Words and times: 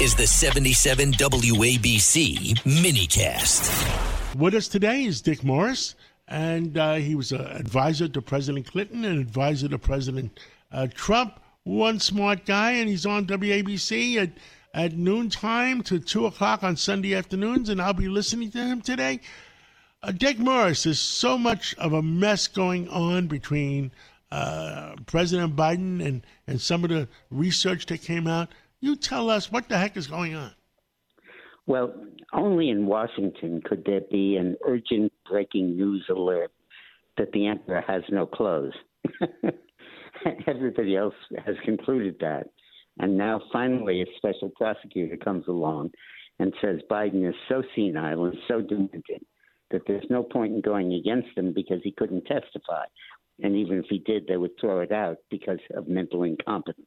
Is 0.00 0.14
the 0.14 0.26
77 0.26 1.12
WABC 1.12 2.54
minicast. 2.62 4.34
With 4.34 4.54
us 4.54 4.66
today 4.66 5.04
is 5.04 5.20
Dick 5.20 5.44
Morris, 5.44 5.94
and 6.26 6.78
uh, 6.78 6.94
he 6.94 7.14
was 7.14 7.32
an 7.32 7.42
advisor 7.42 8.08
to 8.08 8.22
President 8.22 8.66
Clinton 8.66 9.04
and 9.04 9.20
advisor 9.20 9.68
to 9.68 9.78
President 9.78 10.40
uh, 10.72 10.86
Trump. 10.94 11.38
One 11.64 12.00
smart 12.00 12.46
guy, 12.46 12.72
and 12.72 12.88
he's 12.88 13.04
on 13.04 13.26
WABC 13.26 14.16
at, 14.16 14.30
at 14.72 14.96
noontime 14.96 15.82
to 15.82 15.98
2 15.98 16.24
o'clock 16.24 16.62
on 16.62 16.76
Sunday 16.76 17.14
afternoons, 17.14 17.68
and 17.68 17.78
I'll 17.78 17.92
be 17.92 18.08
listening 18.08 18.50
to 18.52 18.58
him 18.64 18.80
today. 18.80 19.20
Uh, 20.02 20.12
Dick 20.12 20.38
Morris, 20.38 20.84
there's 20.84 20.98
so 20.98 21.36
much 21.36 21.74
of 21.74 21.92
a 21.92 22.00
mess 22.00 22.48
going 22.48 22.88
on 22.88 23.26
between 23.26 23.92
uh, 24.32 24.94
President 25.04 25.54
Biden 25.54 26.02
and, 26.02 26.22
and 26.46 26.58
some 26.58 26.84
of 26.84 26.90
the 26.90 27.06
research 27.30 27.84
that 27.86 28.00
came 28.00 28.26
out. 28.26 28.48
You 28.80 28.96
tell 28.96 29.28
us 29.30 29.52
what 29.52 29.68
the 29.68 29.78
heck 29.78 29.96
is 29.96 30.06
going 30.06 30.34
on. 30.34 30.52
Well, 31.66 31.94
only 32.32 32.70
in 32.70 32.86
Washington 32.86 33.62
could 33.64 33.84
there 33.84 34.00
be 34.10 34.36
an 34.36 34.56
urgent 34.66 35.12
breaking 35.28 35.76
news 35.76 36.04
alert 36.10 36.50
that 37.16 37.30
the 37.32 37.46
emperor 37.46 37.84
has 37.86 38.02
no 38.10 38.26
clothes. 38.26 38.72
Everybody 40.46 40.96
else 40.96 41.14
has 41.44 41.56
concluded 41.64 42.16
that. 42.20 42.48
And 42.98 43.16
now 43.16 43.40
finally, 43.52 44.02
a 44.02 44.06
special 44.16 44.50
prosecutor 44.50 45.16
comes 45.16 45.44
along 45.48 45.90
and 46.38 46.52
says 46.60 46.80
Biden 46.90 47.28
is 47.28 47.34
so 47.48 47.62
senile 47.74 48.24
and 48.24 48.36
so 48.48 48.60
demented 48.60 49.24
that 49.70 49.82
there's 49.86 50.04
no 50.10 50.22
point 50.22 50.54
in 50.54 50.60
going 50.60 50.94
against 50.94 51.36
him 51.36 51.52
because 51.54 51.80
he 51.84 51.92
couldn't 51.92 52.24
testify. 52.24 52.84
And 53.42 53.56
even 53.56 53.78
if 53.78 53.86
he 53.88 53.98
did, 53.98 54.26
they 54.26 54.36
would 54.36 54.58
throw 54.60 54.80
it 54.80 54.92
out 54.92 55.18
because 55.30 55.60
of 55.74 55.88
mental 55.88 56.24
incompetence. 56.24 56.86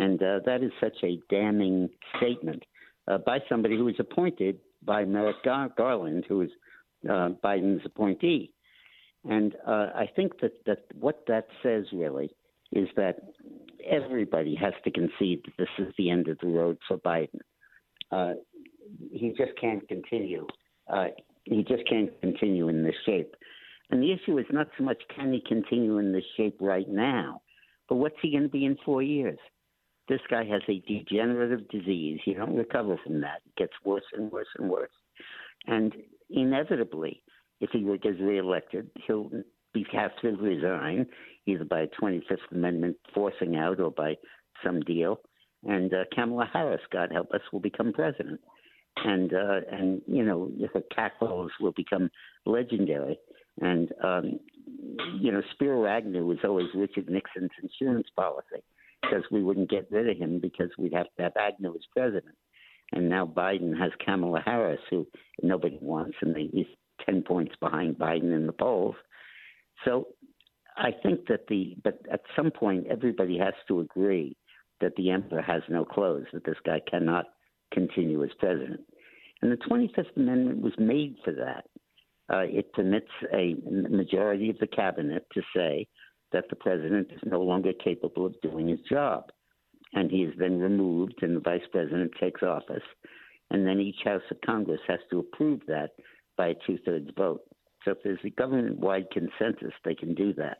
And 0.00 0.22
uh, 0.22 0.40
that 0.46 0.62
is 0.62 0.72
such 0.80 0.96
a 1.04 1.18
damning 1.28 1.90
statement 2.16 2.64
uh, 3.06 3.18
by 3.18 3.40
somebody 3.50 3.76
who 3.76 3.84
was 3.84 3.96
appointed 3.98 4.58
by 4.82 5.04
Merrick 5.04 5.42
Gar- 5.44 5.70
Garland, 5.76 6.24
who 6.26 6.40
is 6.40 6.50
uh, 7.04 7.30
Biden's 7.44 7.84
appointee. 7.84 8.50
And 9.28 9.54
uh, 9.66 9.88
I 9.94 10.08
think 10.16 10.40
that, 10.40 10.52
that 10.64 10.84
what 10.98 11.24
that 11.28 11.48
says 11.62 11.84
really 11.92 12.30
is 12.72 12.88
that 12.96 13.16
everybody 13.86 14.54
has 14.54 14.72
to 14.84 14.90
concede 14.90 15.42
that 15.44 15.52
this 15.58 15.86
is 15.86 15.92
the 15.98 16.08
end 16.08 16.28
of 16.28 16.38
the 16.38 16.48
road 16.48 16.78
for 16.88 16.96
Biden. 16.96 17.40
Uh, 18.10 18.34
he 19.12 19.34
just 19.36 19.52
can't 19.60 19.86
continue. 19.86 20.46
Uh, 20.90 21.08
he 21.44 21.62
just 21.62 21.86
can't 21.86 22.18
continue 22.22 22.68
in 22.68 22.82
this 22.82 22.94
shape. 23.04 23.34
And 23.90 24.02
the 24.02 24.12
issue 24.12 24.38
is 24.38 24.46
not 24.50 24.68
so 24.78 24.84
much 24.84 25.02
can 25.14 25.30
he 25.34 25.42
continue 25.46 25.98
in 25.98 26.12
this 26.12 26.24
shape 26.38 26.56
right 26.58 26.88
now, 26.88 27.42
but 27.86 27.96
what's 27.96 28.16
he 28.22 28.30
going 28.30 28.44
to 28.44 28.48
be 28.48 28.64
in 28.64 28.78
four 28.82 29.02
years? 29.02 29.38
This 30.10 30.20
guy 30.28 30.44
has 30.44 30.60
a 30.68 30.82
degenerative 30.88 31.68
disease. 31.68 32.18
You 32.26 32.34
don't 32.34 32.56
recover 32.56 32.96
from 33.04 33.20
that. 33.20 33.42
It 33.46 33.56
gets 33.56 33.72
worse 33.84 34.02
and 34.12 34.30
worse 34.32 34.48
and 34.58 34.68
worse. 34.68 34.90
And 35.68 35.94
inevitably, 36.28 37.22
if 37.60 37.70
he 37.70 37.84
gets 38.02 38.18
reelected, 38.20 38.90
he'll 39.06 39.30
be 39.72 39.86
have 39.92 40.10
to 40.22 40.30
resign, 40.30 41.06
either 41.46 41.64
by 41.64 41.82
a 41.82 41.86
25th 41.86 42.38
Amendment 42.50 42.96
forcing 43.14 43.54
out 43.54 43.78
or 43.78 43.92
by 43.92 44.16
some 44.64 44.80
deal. 44.80 45.20
And 45.64 45.94
uh, 45.94 46.02
Kamala 46.12 46.50
Harris, 46.52 46.80
God 46.92 47.10
help 47.12 47.30
us, 47.30 47.42
will 47.52 47.60
become 47.60 47.92
president 47.92 48.40
and 49.04 49.32
uh, 49.32 49.60
and 49.70 50.02
you 50.08 50.24
know 50.24 50.50
the 50.58 50.82
cackles 50.92 51.52
will 51.60 51.70
become 51.70 52.10
legendary. 52.46 53.16
And 53.60 53.92
um, 54.02 54.40
you 55.20 55.30
know 55.30 55.42
Spiro 55.52 55.86
Agnew 55.86 56.26
was 56.26 56.38
always 56.42 56.66
Richard 56.74 57.08
Nixon's 57.08 57.50
insurance 57.62 58.08
policy 58.16 58.64
because 59.02 59.24
we 59.30 59.42
wouldn't 59.42 59.70
get 59.70 59.90
rid 59.90 60.08
of 60.08 60.16
him 60.16 60.40
because 60.40 60.70
we'd 60.78 60.94
have 60.94 61.06
to 61.16 61.22
have 61.22 61.32
Agnew 61.36 61.74
as 61.74 61.82
president. 61.96 62.36
And 62.92 63.08
now 63.08 63.24
Biden 63.24 63.78
has 63.78 63.92
Kamala 64.04 64.40
Harris, 64.44 64.80
who 64.90 65.06
nobody 65.42 65.78
wants, 65.80 66.16
and 66.22 66.36
he's 66.36 66.66
ten 67.06 67.22
points 67.22 67.54
behind 67.60 67.96
Biden 67.96 68.34
in 68.34 68.46
the 68.46 68.52
polls. 68.52 68.96
So 69.84 70.08
I 70.76 70.90
think 71.02 71.26
that 71.28 71.46
the 71.48 71.76
but 71.82 72.00
at 72.10 72.22
some 72.34 72.50
point 72.50 72.86
everybody 72.88 73.38
has 73.38 73.54
to 73.68 73.80
agree 73.80 74.36
that 74.80 74.96
the 74.96 75.10
emperor 75.10 75.42
has 75.42 75.62
no 75.68 75.84
clothes, 75.84 76.26
that 76.32 76.44
this 76.44 76.56
guy 76.64 76.80
cannot 76.90 77.26
continue 77.72 78.24
as 78.24 78.30
president. 78.38 78.80
And 79.42 79.52
the 79.52 79.56
25th 79.56 80.16
Amendment 80.16 80.62
was 80.62 80.72
made 80.78 81.16
for 81.24 81.32
that. 81.32 81.64
Uh, 82.32 82.44
it 82.44 82.72
permits 82.72 83.10
a 83.32 83.56
majority 83.64 84.50
of 84.50 84.58
the 84.58 84.66
cabinet 84.66 85.26
to 85.32 85.42
say 85.54 85.86
that 86.32 86.48
the 86.50 86.56
president 86.56 87.08
is 87.12 87.20
no 87.24 87.40
longer 87.40 87.72
capable 87.72 88.26
of 88.26 88.40
doing 88.40 88.68
his 88.68 88.80
job. 88.88 89.30
And 89.92 90.10
he 90.10 90.18
is 90.18 90.34
then 90.38 90.60
removed, 90.60 91.22
and 91.22 91.36
the 91.36 91.40
vice 91.40 91.66
president 91.72 92.12
takes 92.20 92.42
office. 92.42 92.82
And 93.50 93.66
then 93.66 93.80
each 93.80 94.02
House 94.04 94.22
of 94.30 94.40
Congress 94.46 94.80
has 94.86 95.00
to 95.10 95.18
approve 95.18 95.60
that 95.66 95.90
by 96.36 96.48
a 96.48 96.54
two 96.66 96.78
thirds 96.84 97.10
vote. 97.16 97.42
So 97.84 97.92
if 97.92 97.98
there's 98.04 98.20
a 98.24 98.30
government 98.30 98.78
wide 98.78 99.06
consensus, 99.10 99.72
they 99.84 99.94
can 99.94 100.14
do 100.14 100.32
that. 100.34 100.58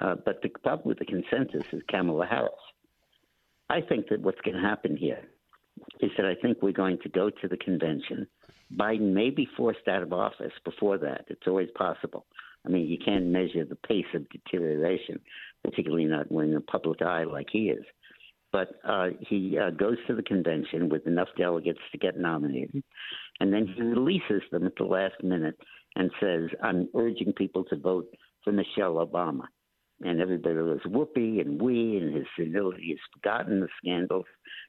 Uh, 0.00 0.16
but 0.24 0.42
the 0.42 0.50
problem 0.62 0.88
with 0.88 0.98
the 0.98 1.06
consensus 1.06 1.64
is 1.72 1.82
Kamala 1.90 2.26
Harris. 2.26 2.52
I 3.68 3.80
think 3.80 4.08
that 4.08 4.20
what's 4.20 4.40
going 4.42 4.56
to 4.56 4.62
happen 4.62 4.96
here 4.96 5.22
is 6.00 6.10
that 6.16 6.26
I 6.26 6.34
think 6.34 6.58
we're 6.60 6.72
going 6.72 6.98
to 7.02 7.08
go 7.08 7.30
to 7.30 7.48
the 7.48 7.56
convention. 7.56 8.26
Biden 8.76 9.12
may 9.12 9.30
be 9.30 9.48
forced 9.56 9.88
out 9.88 10.02
of 10.02 10.12
office 10.12 10.52
before 10.64 10.98
that. 10.98 11.24
It's 11.28 11.46
always 11.46 11.70
possible. 11.74 12.26
I 12.66 12.68
mean, 12.68 12.86
you 12.86 12.98
can't 13.02 13.26
measure 13.26 13.64
the 13.64 13.76
pace 13.76 14.06
of 14.14 14.28
deterioration, 14.28 15.20
particularly 15.64 16.04
not 16.04 16.30
when 16.30 16.46
in 16.46 16.54
the 16.54 16.60
public 16.60 17.02
eye 17.02 17.24
like 17.24 17.48
he 17.50 17.70
is. 17.70 17.84
But 18.52 18.68
uh, 18.84 19.08
he 19.20 19.56
uh, 19.58 19.70
goes 19.70 19.96
to 20.08 20.14
the 20.14 20.22
convention 20.22 20.88
with 20.88 21.06
enough 21.06 21.28
delegates 21.38 21.78
to 21.92 21.98
get 21.98 22.18
nominated, 22.18 22.82
and 23.38 23.52
then 23.52 23.66
he 23.66 23.80
releases 23.80 24.42
them 24.50 24.66
at 24.66 24.74
the 24.76 24.84
last 24.84 25.22
minute 25.22 25.56
and 25.94 26.10
says, 26.20 26.50
I'm 26.62 26.88
urging 26.96 27.32
people 27.32 27.64
to 27.64 27.76
vote 27.76 28.08
for 28.44 28.52
Michelle 28.52 28.94
Obama 28.94 29.44
and 30.02 30.20
everybody 30.20 30.56
was 30.56 30.80
whoopee 30.86 31.40
and 31.40 31.60
we 31.60 31.96
and 31.96 32.14
his 32.14 32.26
senility 32.36 32.92
is 32.92 32.98
forgotten. 33.14 33.60
The 33.60 33.68
scandals 33.82 34.24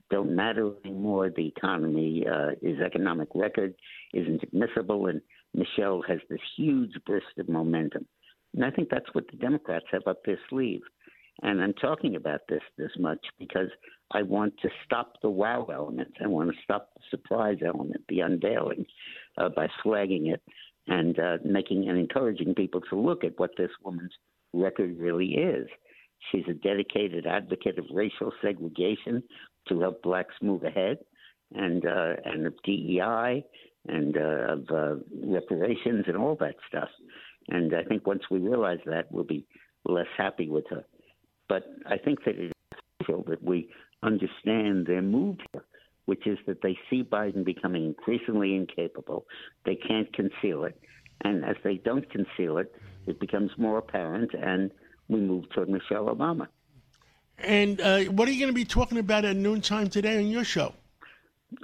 don't 0.09 0.35
matter 0.35 0.72
anymore. 0.84 1.31
The 1.35 1.47
economy, 1.47 2.25
uh, 2.30 2.51
his 2.62 2.80
economic 2.80 3.30
record 3.34 3.74
isn't 4.13 4.44
admissible, 4.44 5.07
and 5.07 5.22
Michelle 5.53 6.01
has 6.07 6.19
this 6.29 6.39
huge 6.57 6.94
burst 7.06 7.38
of 7.38 7.50
momentum. 7.50 8.06
And 8.53 8.66
I 8.66 8.72
think 8.72 8.89
that's 8.89 9.13
what 9.13 9.29
the 9.31 9.38
Democrats 9.38 9.85
have 9.91 10.07
up 10.07 10.23
their 10.25 10.39
sleeve. 10.50 10.81
And 11.44 11.62
I'm 11.62 11.73
talking 11.73 12.16
about 12.16 12.41
this 12.50 12.62
this 12.78 12.91
much 13.00 13.25
because 13.39 13.69
I 14.12 14.22
want 14.22 14.53
to 14.62 14.69
stop 14.85 15.13
the 15.22 15.29
wow 15.29 15.66
element. 15.73 16.13
I 16.23 16.28
want 16.28 16.51
to 16.51 16.57
stop 16.63 16.89
the 16.95 17.01
surprise 17.09 17.59
element, 17.66 18.03
the 18.09 18.19
unveiling, 18.19 18.85
uh, 19.38 19.50
by 19.50 19.67
flagging 19.81 20.28
it 20.28 20.41
and 20.88 21.17
uh, 21.19 21.38
making 21.44 21.88
and 21.89 21.97
encouraging 21.97 22.53
people 22.53 22.81
to 22.89 23.00
look 23.00 23.23
at 23.23 23.39
what 23.39 23.51
this 23.57 23.72
woman's 23.83 24.12
record 24.53 24.97
really 25.00 25.33
is. 25.33 25.68
She's 26.31 26.45
a 26.50 26.53
dedicated 26.53 27.25
advocate 27.25 27.80
of 27.80 27.86
racial 27.92 28.31
segregation 28.42 29.24
to 29.68 29.80
help 29.80 30.03
blacks 30.03 30.36
move 30.42 30.63
ahead, 30.63 30.98
and 31.53 31.86
uh, 31.86 32.13
and 32.25 32.45
of 32.45 32.53
DEI 32.63 33.44
and 33.88 34.16
uh, 34.18 34.54
of 34.54 34.69
uh, 34.69 34.95
reparations 35.24 36.06
and 36.07 36.18
all 36.18 36.36
that 36.39 36.56
stuff. 36.68 36.89
And 37.50 37.74
I 37.75 37.83
think 37.83 38.06
once 38.06 38.24
we 38.30 38.39
realize 38.39 38.80
that, 38.86 39.12
we'll 39.12 39.24
be 39.24 39.45
less 39.86 40.07
happy 40.18 40.48
with 40.50 40.66
her. 40.69 40.83
But 41.50 41.63
I 41.86 41.98
think 41.98 42.24
that 42.25 42.36
it 42.36 42.45
is 42.45 42.80
crucial 43.00 43.24
that 43.28 43.44
we 43.44 43.69
understand 44.04 44.86
their 44.86 45.01
move 45.01 45.38
here, 45.51 45.66
which 46.06 46.25
is 46.28 46.38
that 46.48 46.62
they 46.62 46.78
see 46.89 47.04
Biden 47.04 47.44
becoming 47.44 47.86
increasingly 47.86 48.56
incapable. 48.56 49.25
They 49.66 49.75
can't 49.75 50.12
conceal 50.13 50.63
it. 50.66 50.80
And 51.24 51.44
as 51.44 51.56
they 51.63 51.75
don't 51.75 52.10
conceal 52.10 52.57
it, 52.57 52.74
it 53.06 53.19
becomes 53.19 53.51
more 53.57 53.77
apparent, 53.80 54.31
and 54.34 54.72
we 55.07 55.19
move 55.19 55.50
toward 55.50 55.69
Michelle 55.69 56.06
Obama. 56.06 56.48
And 57.39 57.81
uh, 57.81 58.01
what 58.04 58.27
are 58.27 58.31
you 58.31 58.39
going 58.39 58.54
to 58.54 58.56
be 58.56 58.66
talking 58.66 59.00
about 59.00 59.25
at 59.25 59.36
noontime 59.36 59.89
today 59.89 60.18
on 60.18 60.27
your 60.27 60.44
show? 60.44 60.74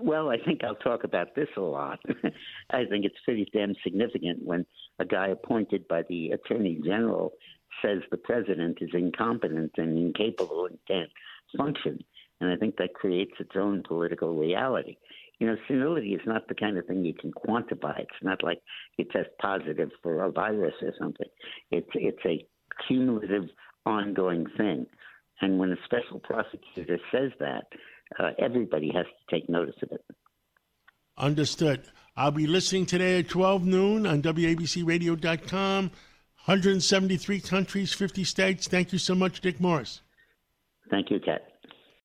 Well, 0.02 0.30
I 0.30 0.38
think 0.38 0.64
I'll 0.64 0.76
talk 0.76 1.04
about 1.04 1.36
this 1.36 1.48
a 1.56 1.62
lot. 1.62 2.00
I 2.72 2.86
think 2.86 3.06
it's 3.06 3.16
pretty 3.24 3.48
damn 3.54 3.74
significant 3.84 4.44
when 4.44 4.66
a 5.00 5.06
guy 5.06 5.30
appointed 5.30 5.88
by 5.88 6.04
the 6.10 6.32
Attorney 6.32 6.80
General 6.84 7.32
says 7.82 8.00
the 8.12 8.18
president 8.18 8.80
is 8.82 8.90
incompetent 8.94 9.72
and 9.78 9.98
incapable 9.98 10.66
and 10.66 10.78
can't 10.88 11.10
function. 11.58 12.04
And 12.40 12.52
I 12.52 12.56
think 12.56 12.78
that 12.78 12.94
creates 12.94 13.34
its 13.40 13.52
own 13.56 13.84
political 13.88 14.36
reality. 14.36 14.98
You 15.40 15.48
know, 15.48 15.56
senility 15.68 16.14
is 16.14 16.22
not 16.26 16.48
the 16.48 16.56
kind 16.56 16.78
of 16.78 16.86
thing 16.86 17.06
you 17.06 17.14
can 17.14 17.32
quantify. 17.32 18.00
It's 18.00 18.24
not 18.24 18.44
like 18.44 18.60
you 18.98 19.06
test 19.06 19.30
positive 19.40 19.92
for 20.02 20.24
a 20.24 20.32
virus 20.32 20.74
or 20.82 20.94
something. 21.00 21.28
It's 21.72 21.90
it's 21.94 22.26
a 22.26 22.46
cumulative, 22.88 23.46
ongoing 23.86 24.46
thing. 24.58 24.88
And 25.42 25.60
when 25.60 25.72
a 25.72 25.78
special 25.86 26.20
prosecutor 26.20 27.00
says 27.12 27.32
that, 27.40 27.66
uh, 28.20 28.32
everybody 28.40 28.92
has 28.94 29.06
to 29.06 29.36
take 29.36 29.50
notice 29.50 29.76
of 29.82 29.92
it. 29.92 30.04
Understood. 31.18 31.84
I'll 32.16 32.32
be 32.32 32.48
listening 32.48 32.86
today 32.86 33.20
at 33.20 33.30
12 33.30 33.66
noon 33.66 34.06
on 34.08 34.22
WABCRadio.com. 34.22 35.92
173 36.46 37.42
countries, 37.42 37.94
50 37.94 38.24
states. 38.24 38.68
Thank 38.68 38.94
you 38.94 39.00
so 39.00 39.14
much, 39.14 39.42
Dick 39.42 39.60
Morris. 39.60 40.02
Thank 40.90 41.12
you, 41.12 41.20
Kat. 41.20 41.42